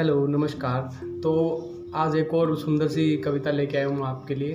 Hello 0.00 0.26
नमस्कार। 0.26 0.82
तो 1.22 1.30
आज 1.94 2.14
एक 2.16 2.32
और 2.34 2.56
सुंदर 2.58 2.88
सी 2.88 3.16
कविता 3.16 3.50
लेके 3.50 3.76
आया 3.78 3.86
हूँ 3.86 4.06
आपके 4.06 4.34
लिए। 4.34 4.52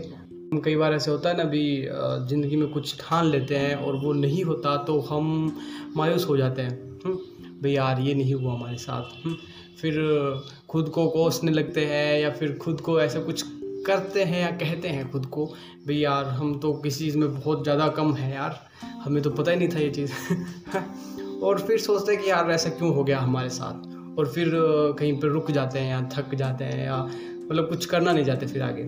हम 0.54 0.60
कई 0.60 0.76
बार 0.76 0.94
ऐसे 0.94 1.12
होता 1.12 1.30
है 1.30 1.38
ना 1.38 1.44
भी 1.44 1.88
ज़िंदगी 2.30 2.56
में 2.56 2.68
कुछ 2.68 2.96
ठान 3.00 3.26
लेते 3.26 3.56
हैं 3.56 3.76
और 3.76 3.96
वो 3.96 4.14
नहीं 4.14 4.44
होता 4.44 4.76
तो 4.78 5.00
हम 5.00 5.58
मायूस 5.98 6.28
हो 6.30 6.38
जाते 6.38 6.62
हैं। 6.62 7.00
हम्म, 7.06 7.16
भाई 7.62 7.72
यार 7.72 8.02
ये 8.02 8.14
नहीं 8.14 8.34
हुआ 8.34 8.54
हमारे 8.54 8.78
साथ। 8.78 9.26
हम्म, 9.26 9.36
फिर 9.82 9.94
खुद 10.70 10.90
को 10.90 11.08
कोसने 11.08 11.52
लगते 11.52 11.86
हैं 11.86 12.20
या 12.22 12.30
फिर 12.30 12.58
खुद 12.58 12.82
को 12.82 13.00
ऐसा 13.02 13.20
कुछ 13.20 13.44
करते 13.88 14.24
हैं 14.24 14.42
या 14.42 14.52
कहते 14.58 14.88
हैं 14.88 15.12
खुद 15.12 15.26
को 15.26 15.46
भाई 15.46 15.96
यार 15.96 16.26
हम 16.26 16.60
तो 16.60 16.74
किसी 16.74 17.06
चीज़ 17.06 17.18
में 17.18 17.34
बहुत 17.36 17.64
ज़्यादा 17.64 17.88
कम 17.88 18.14
है 18.14 18.34
यार। 18.36 18.70
हमें 19.04 19.24
तो 19.24 19.30
पता 19.30 19.52
ही 19.52 19.58
नहीं 19.58 19.70
था 19.70 19.80
ये 19.80 19.90
चीज़। 19.90 20.12
और 21.44 21.60
फिर 21.60 21.80
सोचते 21.80 22.14
हैं 22.14 22.24
कि 22.24 22.30
यार 22.30 22.52
ऐसा 22.52 22.70
क्यों 22.70 22.96
हो 22.96 23.04
गया 23.04 23.20
हमारे 23.20 23.50
साथ? 23.50 23.95
और 24.20 24.28
फिर 24.28 24.52
कहीं 25.00 25.20
पर 25.20 25.28
रुक 25.28 25.52
जाते 25.52 25.80
हैं 25.80 25.92
या 25.92 26.10
थक 26.18 26.36
जाते 26.36 26.64
हैं 26.64 26.86
या 26.86 27.04
मतलब 27.52 27.70
कुछ 27.70 27.86
करना 27.86 28.12
नहीं 28.12 28.26
चाहते 28.26 28.48
फिर 28.48 28.62
आगे। 28.62 28.84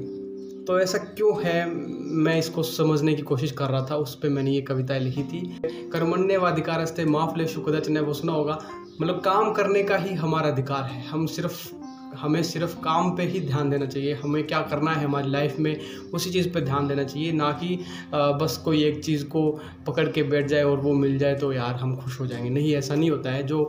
तो 0.66 0.80
ऐसा 0.80 0.98
क्यों 0.98 1.44
है? 1.44 1.72
मैं 1.98 2.40
इसको 2.40 2.63
समझने 2.63 3.13
की 3.13 3.22
कोशिश 3.22 3.52
कर 3.52 3.66
रहा 3.66 3.86
था, 3.91 3.95
उस 3.95 4.16
पर 4.16 4.30
मैंने 4.30 4.52
ये 4.52 4.62
कविताएँ 4.62 5.00
लिखी 5.00 5.23
थी। 5.23 5.59
कर्मण्य 5.66 6.23
व 6.23 6.23
अधिकार 6.23 6.52
अधिकारस्ते 6.52 7.05
माफ़ 7.05 7.38
ले 7.38 7.48
शुकदच 7.48 7.90
ने 7.90 8.00
वो 8.00 8.13
सुना 8.13 8.34
होगा। 8.34 8.59
मतलब 9.02 9.16
काम 9.16 9.53
करने 9.53 9.84
का 9.84 9.98
ही 9.98 10.16
हमारा 10.16 10.48
अधिकार 10.48 10.84
है। 10.84 11.08
हम 11.08 11.26
सिर्फ़, 11.26 11.73
हमें 12.16 12.44
सिर्फ़ 12.44 12.75
काम 12.75 13.16
पे 13.16 13.23
ही 13.23 13.39
ध्यान 13.39 13.70
देना 13.70 13.86
चाहिए। 13.86 14.14
हमें 14.14 14.48
क्या 14.48 14.62
करना 14.62 14.91
है 14.91 15.05
हमारी 15.05 15.30
लाइफ 15.30 15.55
में, 15.59 15.80
उसी 16.14 16.30
चीज़ 16.30 16.50
पे 16.53 16.62
ध्यान 16.62 16.88
देना 16.88 17.03
चाहिए। 17.03 17.31
ना 17.31 17.52
कि 17.52 17.80
बस 18.16 18.62
कोई 18.66 18.84
एक 18.84 19.03
चीज़ 19.03 19.25
को 19.25 19.59
पकड़ 19.88 20.08
के 20.09 20.23
बैठ 20.23 20.45
जाए 20.45 20.64
और 20.64 20.78
वो 20.78 20.94
मिल 20.94 21.17
जाए 21.17 21.36
तो 21.36 21.53
यार 21.53 21.75
हम 21.75 21.95
खुश 21.95 22.20
हो 22.20 22.28
जाएँगे। 22.28 22.50
नहीं, 22.50 22.73
ऐसा 22.73 22.95
नहीं 22.95 23.09
होता 23.09 23.31
है। 23.31 23.44
जो 23.44 23.67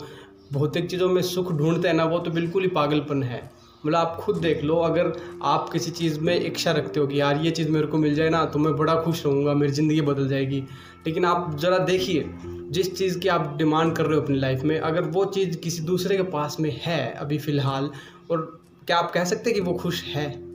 भौतिक 0.52 0.88
चीज़ों 0.90 1.08
में 1.08 1.22
सुख 1.22 1.52
ढूंढते 1.52 1.88
हैं 1.88 1.94
ना 1.94 2.04
वो 2.04 2.18
तो 2.18 2.30
बिल्कुल 2.30 2.62
ही 2.62 2.68
पागलपन 2.68 3.22
है। 3.22 3.42
मतलब 3.84 3.96
आप 3.96 4.16
खुद 4.20 4.36
देख 4.36 4.62
लो, 4.64 4.76
अगर 4.76 5.12
आप 5.44 5.68
किसी 5.68 5.90
चीज़ 5.90 6.18
में 6.20 6.40
इच्छा 6.40 6.72
रखते 6.72 7.00
हो 7.00 7.06
कि 7.06 7.20
यार 7.20 7.36
ये 7.36 7.50
चीज़ 7.50 7.68
मेरे 7.70 7.86
को 7.86 7.98
मिल 7.98 8.14
जाए 8.14 8.30
ना 8.30 8.44
तो 8.44 8.58
मैं 8.58 8.76
बड़ा 8.76 8.94
खुश 8.94 9.24
रहूँगा, 9.26 9.54
मेरी 9.54 9.72
ज़िंदगी 9.72 10.00
बदल 10.00 10.28
जाएगी। 10.28 10.62
लेकिन 11.06 11.24
आप 11.24 11.56
ज़रा 11.58 11.78
देखिए, 11.78 12.24
जिस 12.70 12.96
चीज़ 12.96 13.18
की 13.18 13.28
आप 13.28 13.54
डिमांड 13.58 13.96
कर 13.96 14.06
रहे 14.06 14.16
हो 14.16 14.22
अपनी 14.22 14.38
लाइफ 14.38 14.62
में, 14.62 14.78
अगर 14.80 15.02
वो 15.02 15.24
चीज़ 15.24 15.56
किसी 15.58 15.82
दूसरे 15.82 16.16
के 16.16 16.22
पास 16.22 16.56
में 16.60 16.80
है 16.82 17.10
अभी 17.12 17.38
फ़िलहाल, 17.38 17.90
और 18.30 18.60
क्या 18.86 18.98
आप 18.98 19.10
कह 19.10 19.24
सकते 19.24 19.52
कि 19.52 19.60
वो 19.60 19.74
खुश 19.74 20.04
है? 20.04 20.47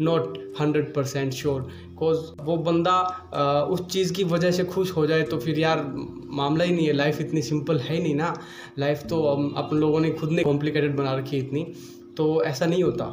Not 0.00 0.38
hundred 0.60 0.94
percent 0.94 1.32
sure 1.32 1.60
because 1.62 2.18
वो 2.42 2.56
बंदा 2.56 2.90
आ, 2.90 3.60
उस 3.62 3.86
चीज़ 3.86 4.12
की 4.12 4.24
वजह 4.24 4.50
से 4.50 4.64
खुश 4.64 4.90
हो 4.96 5.06
जाए 5.06 5.22
तो 5.22 5.38
फिर 5.38 5.58
यार 5.58 5.84
मामला 6.30 6.64
ही 6.64 6.74
नहीं 6.74 6.86
है। 6.86 6.92
लाइफ 6.92 7.20
इतनी 7.20 7.42
सिंपल 7.42 7.78
है 7.78 7.96
ही 7.96 8.02
नहीं 8.02 8.14
ना। 8.14 8.34
लाइफ 8.78 9.02
तो 9.02 9.22
अपन 9.56 9.76
लोगों 9.76 10.00
ने 10.00 10.10
खुद 10.10 10.30
ने 10.30 10.42
कॉम्प्लिकेटेड 10.42 10.96
बना 10.96 11.14
रखी 11.14 11.38
है 11.38 11.46
इतनी। 11.46 11.66
तो 12.16 12.44
ऐसा 12.44 12.66
नहीं 12.66 12.82
होता। 12.82 13.06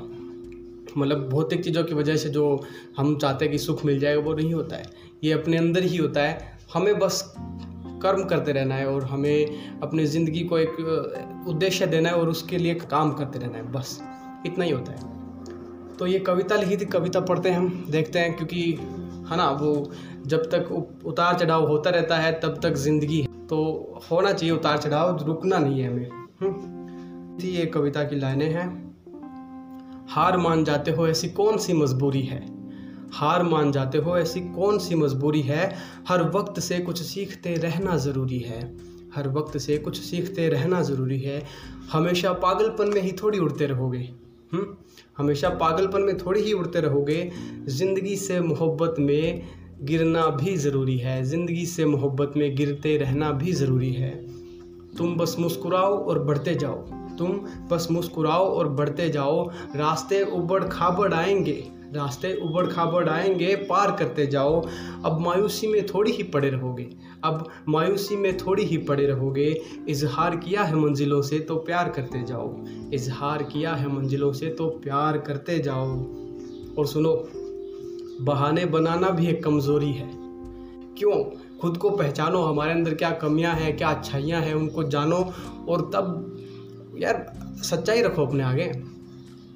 मतलब 0.98 1.30
भौतिक 1.30 1.64
चीज़ों 1.64 1.84
की 1.84 1.94
वजह 1.94 2.16
से 2.16 2.30
जो 2.30 2.66
हम 2.98 3.18
चाहते 3.18 3.46
हैं 3.46 3.52
कि 3.52 3.58
सुख 3.58 3.86
मिल 3.86 4.00
जाएगा 4.00 4.22
वो 4.22 4.34
नहीं 4.34 4.54
होता 4.54 4.76
है। 4.76 4.86
ये 5.24 5.34
अपने 5.34 5.58
अंदर 5.58 5.84
ही 5.84 5.98
होता 5.98 6.22
है। 6.22 6.58
हमें 6.74 7.00
बस 7.00 7.34
कर्म 8.04 8.24
करते 8.24 8.52
रहना 8.52 8.76
है 8.76 8.88
और 8.88 9.04
हमें 9.04 9.80
अपनी 9.82 10.06
ज़िंदगी 10.06 10.44
को 10.44 10.58
एक 10.58 11.46
उद्देश्य 11.48 11.88
देना 11.88 12.10
है 12.10 12.16
और 12.16 12.30
उसके 12.30 12.58
लिए 12.58 12.74
काम 12.76 13.14
करते 13.14 13.40
रहना 13.40 13.58
है। 13.58 13.72
बस 13.72 14.02
इतना 14.46 14.66
ही 14.66 14.72
होता 14.72 14.92
है। 14.92 15.19
तो 16.00 16.08
ये 16.08 16.20
कविता 16.20 16.56
लिखी 16.56 16.78
थी, 16.78 16.86
कविता 16.86 17.20
पढ़ते 17.20 17.50
हैं 17.50 17.58
हम, 17.58 17.88
देखते 17.90 18.20
हैं, 18.20 18.36
क्योंकि, 18.36 18.62
है 19.30 19.38
ना, 19.38 19.50
वो 19.50 19.92
जब 20.26 20.44
तक 20.44 20.96
उतार 21.06 21.40
चढ़ाव 21.40 21.68
होता 21.68 21.90
रहता 21.90 22.18
है, 22.18 22.40
तब 22.40 22.60
तक 22.64 22.74
ज़िंदगी 22.74 23.28
तो 23.50 23.94
होना 24.12 24.34
चाहिए 24.34 24.56
उतार 24.56 24.78
चढ़ाव, 24.78 25.26
रुकना 25.26 25.58
नहीं 25.58 25.82
है 25.82 25.88
हमें। 25.90 26.10
हम्म। 26.42 27.44
थी 27.44 27.48
ये 27.48 27.66
कविता 27.66 28.04
की 28.04 28.16
लाइनें 28.16 28.50
हैं। 28.50 28.96
हार 30.10 30.38
मान 30.38 30.64
जाते 30.64 30.92
हो 30.92 31.08
ऐसी 31.08 31.30
कौन 31.30 31.58
सी 31.58 31.74
मजबूरी 31.74 32.22
है? 32.22 32.46
हार 33.12 33.44
मान 33.44 33.72
जाते 33.72 33.98
हो 33.98 34.18
ऐसी 34.18 34.42
कौन 34.42 34.78
सी 34.78 34.96
मजबूरी 34.96 35.42
है? 35.42 35.76
हर 36.08 36.24
वक्त 36.30 36.60
से 36.60 36.80
कुछ 36.80 37.02
सीखते 37.02 37.56
रहना 37.56 37.98
ज़रूरी 37.98 38.40
है। 38.40 38.78
हर 39.16 39.28
वक्त 39.28 39.58
से 39.58 39.78
कुछ 39.78 40.02
सीखते 40.02 40.50
रहना 40.50 40.82
ज़रूरी 40.82 41.20
है। 41.20 41.46
हमेशा 41.92 42.34
पागलपन 42.34 42.88
में 42.94 43.02
ही 43.02 43.12
थोड़ी 43.12 43.40
उड़ते 43.40 43.66
रहोगे। 43.66 44.29
हम्म? 44.54 44.68
हमेशा 45.18 45.50
पागलपन 45.50 46.02
में 46.02 46.18
थोड़ी 46.18 46.42
ही 46.42 46.54
उड़ते 46.54 46.80
रहोगे। 46.80 47.32
ज़िंदगी 47.66 48.16
से 48.16 48.42
मोहब्बत 48.42 48.96
में 49.00 49.42
गिरना 49.82 50.28
भी 50.28 50.56
ज़रूरी 50.56 50.98
है। 50.98 51.24
ज़िंदगी 51.24 51.66
से 51.66 51.86
मोहब्बत 51.86 52.34
में 52.38 52.56
गिरते 52.56 52.98
रहना 52.98 53.32
भी 53.32 53.52
ज़रूरी 53.52 53.94
है। 53.94 54.12
तुम 54.98 55.16
बस 55.16 55.36
मुस्कुराओ 55.40 55.98
और 55.98 56.24
बढ़ते 56.24 56.56
जाओ। 56.56 56.99
तुम 57.20 57.32
बस 57.70 57.88
मुस्कुराओ 57.92 58.46
और 58.50 58.70
बढ़ते 58.70 59.10
जाओ। 59.10 59.50
रास्ते 59.76 60.24
उबड़ 60.32 60.64
खाबड़ 60.64 61.14
आएँगे, 61.14 61.64
रास्ते 61.96 62.34
उबड़ 62.42 62.66
खाबड़ 62.68 63.08
आएँगे, 63.10 63.56
पार 63.56 63.92
करते 63.92 64.28
जाओ। 64.28 64.62
अब 65.06 65.20
मायूसी 65.20 65.68
में 65.68 65.86
थोड़ी 65.86 66.12
ही 66.12 66.24
पड़े 66.24 66.50
रहोगे, 66.50 66.90
अब 67.24 67.50
मायूसी 67.70 68.16
में 68.16 68.38
थोड़ी 68.38 68.64
ही 68.64 68.78
पड़े 68.78 69.06
रहोगे। 69.08 69.62
इजहार 69.90 70.36
किया 70.36 70.64
है 70.64 70.76
मंजिलों 70.76 71.22
से 71.22 71.40
तो 71.40 71.56
प्यार 71.56 71.90
करते 71.90 72.24
जाओ। 72.24 72.54
इजहार 72.94 73.44
किया 73.44 73.74
है 73.74 73.94
मंजिलों 73.96 74.32
से 74.34 74.50
तो 74.50 74.68
प्यार 74.84 75.18
करते 75.18 75.60
जाओ। 75.60 75.90
और 76.78 76.88
सुनो, 76.88 77.14
बहाने 78.22 78.66
बनाना 78.66 79.10
भी 79.10 79.28
एक 79.28 79.44
कमज़ोरी 79.44 79.92
है। 79.92 80.10
क्यों? 80.98 81.24
खुद 81.60 81.78
को 81.78 81.90
पहचानो, 81.90 82.42
हमारे 82.42 82.72
अंदर 82.72 82.94
क्या 82.94 83.12
कमियाँ 83.12 83.54
हैं, 83.54 83.78
क्या 83.78 83.90
अच्छाइयाँ 83.90 84.42
हैं, 84.42 84.54
उनको 84.54 84.84
जानो। 84.84 85.34
और 85.70 85.82
तब 85.94 86.39
यार 87.00 87.40
सच्चाई 87.64 88.02
रखो 88.02 88.26
अपने 88.26 88.44
आगे। 88.44 88.66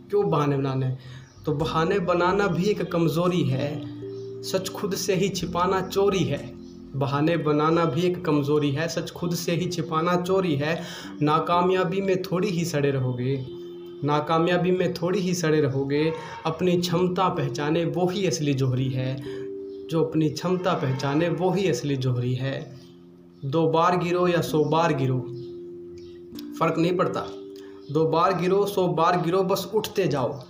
क्यों 0.10 0.30
बहाने 0.30 0.58
बनाने? 0.58 0.98
तो 1.46 1.52
बहाने 1.52 2.00
बनाना 2.00 2.48
भी 2.48 2.64
एक 2.64 2.92
कमज़ोरी 2.92 3.44
है। 3.44 3.82
सच 4.44 4.70
खुद 4.70 4.96
से 4.96 5.16
ही 5.16 5.30
छिपाना 5.30 5.82
चोरी 5.82 6.24
है। 6.24 6.54
बहाने 6.96 7.38
बनाना 7.38 7.86
भी 7.86 8.02
एक 8.02 8.26
कमज़ोरी 8.26 8.72
है। 8.72 8.88
सच 8.88 9.12
खुद 9.12 9.36
से 9.36 9.52
ही 9.52 9.70
छिपाना 9.70 10.22
चोरी 10.22 10.56
है। 10.56 10.84
नाकामयाबी 11.22 12.02
में 12.02 12.22
थोड़ी 12.22 12.50
ही 12.50 12.66
सड़े 12.66 12.92
रहोगे। 12.92 13.46
नाकामयाबी 14.04 14.72
में 14.72 14.94
थोड़ी 14.94 15.20
ही 15.20 15.34
सड़े 15.34 15.62
रहोगे। 15.62 16.14
अपनी 16.46 16.78
क्षमता 16.78 17.30
पहचाने 17.30 17.86
वो 17.86 18.10
ही 18.10 18.28
असली 18.28 18.54
जोहरी 18.54 18.90
है। 18.90 19.24
जो 19.88 20.04
अपनी 20.04 20.30
क्षमता 20.30 20.74
पहचाने 20.74 21.30
वो 21.30 21.52
ही 21.52 21.70
असली 21.70 21.96
जोहरी 21.96 22.34
है। 22.34 22.80
दो 23.46 23.68
बार 23.68 23.98
गिरो 23.98 24.28
या 24.28 24.42
सौ 24.42 24.64
बार 24.64 24.94
गिरो। 24.94 25.26
फ़र्क 26.64 26.78
नहीं 26.78 26.98
पड़ता। 26.98 27.26
दो 27.92 28.06
बार 28.08 28.42
गिरो, 28.42 28.66
सौ 28.66 28.88
बार 28.88 29.22
गिरो, 29.22 29.44
बस 29.44 29.72
उठते 29.76 30.08
जाओ। 30.08 30.44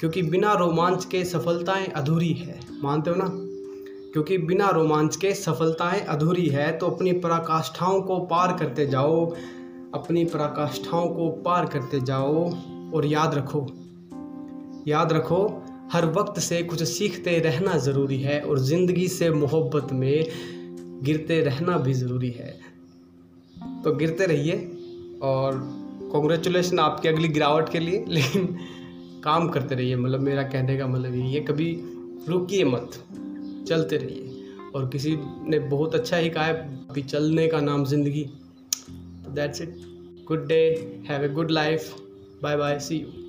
क्योंकि 0.00 0.22
बिना 0.22 0.52
रोमांच 0.54 1.04
के 1.04 1.24
सफलताएँ 1.24 1.86
अधूरी 1.86 2.32
है। 2.32 2.60
मानते 2.82 3.10
हो 3.10 3.16
ना? 3.16 3.30
क्योंकि 4.12 4.38
बिना 4.38 4.68
रोमांच 4.68 5.16
के 5.16 5.34
सफलताएँ 5.34 6.00
अधूरी 6.00 6.46
है 6.46 6.78
तो 6.78 6.86
अपनी 6.86 7.12
पराकाष्ठाओं 7.12 8.02
को 8.02 8.18
पार 8.18 8.56
करते 8.56 8.86
जाओ। 8.86 9.26
अपनी 9.94 10.24
पराकाष्ठाओं 10.24 11.08
को 11.08 11.30
पार 11.30 11.66
करते 11.66 12.00
जाओ 12.00 12.50
और 12.94 13.06
याद 13.06 13.34
रखो। 13.34 13.66
याद 14.88 15.12
रखो, 15.12 15.62
हर 15.92 16.06
वक्त 16.06 16.40
से 16.40 16.62
कुछ 16.62 16.82
सीखते 16.82 17.38
रहना 17.38 17.76
ज़रूरी 17.76 18.18
है 18.18 18.40
और 18.40 18.58
ज़िंदगी 18.58 19.08
से 19.08 19.30
मोहब्बत 19.30 19.92
में 19.92 20.26
गिरते 21.02 21.40
रहना 21.40 21.78
भी 21.78 21.94
ज़रूरी 21.94 22.30
है। 22.30 22.58
तो 23.84 23.94
गिरते 23.94 24.26
रहिए। 24.26 24.71
और 25.22 25.58
कॉन्ग्रेचुलेसन 26.12 26.78
आपकी 26.78 27.08
अगली 27.08 27.28
गिरावट 27.28 27.68
के 27.68 27.78
लिए, 27.78 28.04
लेकिन 28.08 28.46
काम 29.24 29.48
करते 29.48 29.74
रहिए 29.74 29.96
मतलब 29.96 30.20
मेरा 30.20 30.42
कहने 30.42 30.76
का 30.76 30.86
मतलब 30.86 31.14
यही 31.14 31.32
है, 31.34 31.40
कभी 31.40 31.72
रुकिए 32.28 32.64
मत, 32.64 32.90
चलते 33.68 33.96
रहिए। 33.96 34.28
और 34.74 34.88
किसी 34.88 35.16
ने 35.48 35.58
बहुत 35.58 35.94
अच्छा 35.94 36.16
ही 36.16 36.30
कहा 36.30 36.44
है, 36.44 36.54
अभी 36.90 37.02
चलने 37.02 37.46
का 37.48 37.60
नाम 37.60 37.84
ज़िंदगी। 37.84 38.24
तो 39.24 39.30
that's 39.30 39.62
it 39.62 39.74
good 40.28 40.46
day 40.48 40.62
have 41.08 41.24
a 41.24 41.28
good 41.28 41.50
life 41.50 41.94
bye 42.42 42.56
bye 42.56 42.78
see 42.80 42.96
you 42.96 43.21